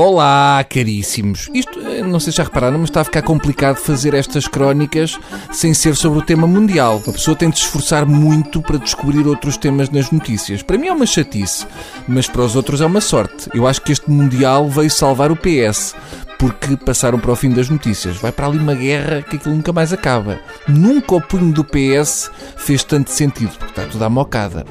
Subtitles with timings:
[0.00, 1.50] Olá, caríssimos.
[1.52, 5.18] Isto, eh, não sei se já repararam, mas está a ficar complicado fazer estas crónicas
[5.50, 7.02] sem ser sobre o tema mundial.
[7.04, 10.62] A pessoa tem de se esforçar muito para descobrir outros temas nas notícias.
[10.62, 11.66] Para mim é uma chatice,
[12.06, 13.50] mas para os outros é uma sorte.
[13.52, 15.96] Eu acho que este mundial veio salvar o PS
[16.38, 18.18] porque passaram para o fim das notícias.
[18.18, 20.38] Vai para ali uma guerra que aquilo nunca mais acaba.
[20.68, 24.64] Nunca o punho do PS fez tanto sentido, porque está tudo à mocada.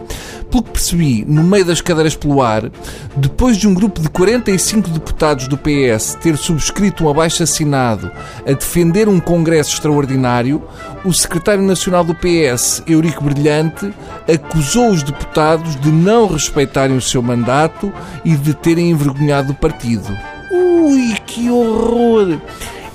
[0.49, 2.71] Pelo que percebi, no meio das cadeiras pelo ar,
[3.15, 8.09] depois de um grupo de 45 deputados do PS ter subscrito um abaixo-assinado
[8.47, 10.63] a defender um congresso extraordinário,
[11.03, 13.93] o secretário nacional do PS, Eurico Brilhante,
[14.27, 17.91] acusou os deputados de não respeitarem o seu mandato
[18.23, 20.17] e de terem envergonhado o partido.
[20.49, 22.39] Ui, que horror!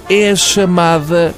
[0.09, 1.35] É a chamada.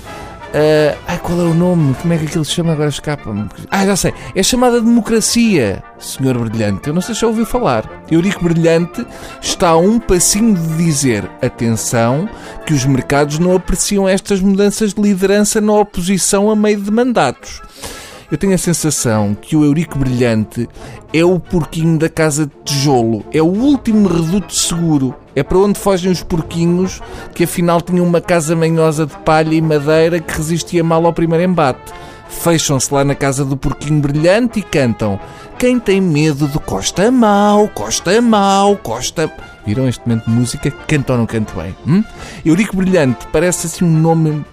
[0.55, 1.95] Uh, ai, qual é o nome?
[1.95, 2.75] Como é que aquilo se chama?
[2.75, 3.49] Agora escapa-me.
[3.69, 4.15] Ah, já sei.
[4.37, 6.87] É chamada democracia, senhor Brilhante.
[6.87, 8.05] Eu não sei se já ouviu falar.
[8.09, 9.05] Eurico Brilhante
[9.43, 12.29] está a um passinho de dizer: atenção,
[12.65, 17.61] que os mercados não apreciam estas mudanças de liderança na oposição a meio de mandatos.
[18.35, 20.69] Eu tenho a sensação que o Eurico Brilhante
[21.13, 25.15] é o porquinho da casa de tijolo, é o último reduto seguro.
[25.37, 27.01] É para onde fogem os porquinhos
[27.33, 31.45] que afinal tinham uma casa manhosa de palha e madeira que resistia mal ao primeiro
[31.45, 31.93] embate.
[32.29, 35.21] Fecham-se lá na casa do porquinho brilhante e cantam
[35.57, 39.31] Quem tem medo de Costa Mau, Costa Mau, Costa...
[39.65, 40.71] Viram este momento de música?
[40.73, 41.77] Cantam ou não canto bem?
[41.87, 42.03] Hum?
[42.45, 44.45] Eurico Brilhante parece assim um nome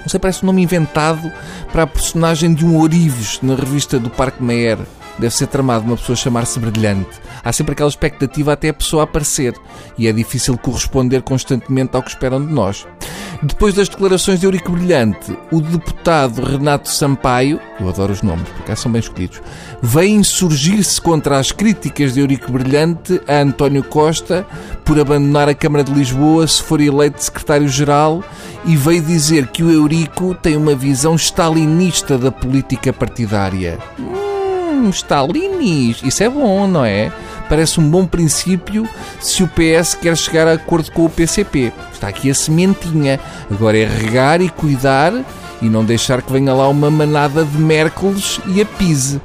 [0.00, 1.30] não sei, parece um nome inventado
[1.72, 4.78] para a personagem de um Orives na revista do Parque Meyer.
[5.20, 7.20] Deve ser tramado uma pessoa chamar-se Brilhante.
[7.44, 9.54] Há sempre aquela expectativa até a pessoa aparecer
[9.98, 12.86] e é difícil corresponder constantemente ao que esperam de nós.
[13.42, 18.74] Depois das declarações de Eurico Brilhante, o deputado Renato Sampaio, eu adoro os nomes, porque
[18.76, 19.42] são bem escolhidos,
[19.82, 24.46] veio insurgir-se contra as críticas de Eurico Brilhante a António Costa
[24.84, 28.22] por abandonar a Câmara de Lisboa se for eleito secretário-geral
[28.64, 33.78] e veio dizer que o Eurico tem uma visão stalinista da política partidária.
[34.90, 37.12] Stalinis, isso é bom, não é?
[37.48, 38.88] Parece um bom princípio
[39.20, 41.72] se o PS quer chegar a acordo com o PCP.
[41.92, 43.18] Está aqui a sementinha.
[43.50, 45.12] Agora é regar e cuidar
[45.60, 49.20] e não deixar que venha lá uma manada de Merkels e a pise.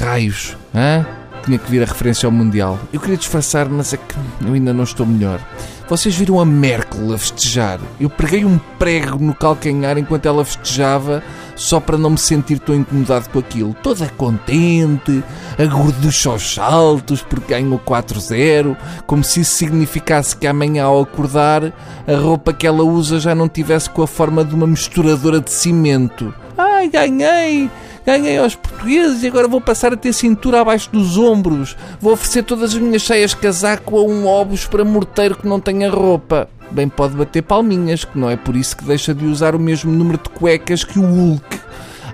[0.00, 1.06] Raios, hã?
[1.44, 2.78] Tinha que vir a referência ao Mundial.
[2.92, 4.14] Eu queria disfarçar, mas é que
[4.46, 5.40] eu ainda não estou melhor.
[5.88, 7.78] Vocês viram a Merkel a festejar?
[8.00, 11.22] Eu preguei um prego no calcanhar enquanto ela festejava,
[11.56, 13.74] só para não me sentir tão incomodado com aquilo.
[13.82, 15.22] Toda contente,
[15.58, 18.76] a gorducha aos saltos porque ganhou 4-0,
[19.06, 21.72] como se isso significasse que amanhã ao acordar
[22.06, 25.50] a roupa que ela usa já não tivesse com a forma de uma misturadora de
[25.50, 26.34] cimento.
[26.56, 27.70] Ai, ganhei!
[28.06, 31.74] Ganhei aos portugueses e agora vou passar a ter cintura abaixo dos ombros.
[31.98, 35.90] Vou oferecer todas as minhas cheias casaco a um obus para morteiro que não tenha
[35.90, 36.48] roupa.
[36.70, 39.90] Bem pode bater palminhas, que não é por isso que deixa de usar o mesmo
[39.90, 41.60] número de cuecas que o Hulk.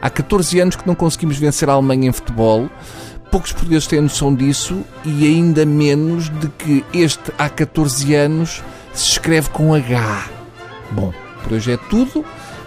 [0.00, 2.70] Há 14 anos que não conseguimos vencer a Alemanha em futebol.
[3.30, 8.62] Poucos portugueses têm noção disso e ainda menos de que este há 14 anos
[8.92, 10.28] se escreve com H.
[10.92, 11.12] Bom,
[11.42, 12.24] por hoje é tudo,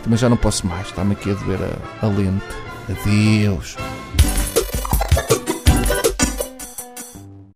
[0.08, 0.88] mas já não posso mais.
[0.88, 1.60] Está-me aqui a doer
[2.02, 2.73] a, a lente.
[2.90, 3.78] Adeus.